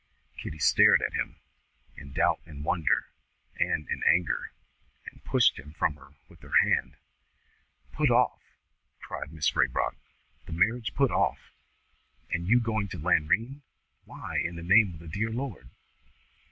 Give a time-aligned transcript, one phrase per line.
[0.35, 1.35] Kitty stared at him,
[1.95, 3.11] in doubt and wonder
[3.59, 4.51] and in anger,
[5.05, 6.95] and pushed him from her with her hand.
[7.91, 8.41] "Put off?"
[8.99, 9.55] cried Mrs.
[9.55, 9.95] Raybrock.
[10.47, 11.51] "The marriage put off?
[12.31, 13.61] And you going to Lanrean!
[14.05, 15.69] Why, in the name of the dear Lord?"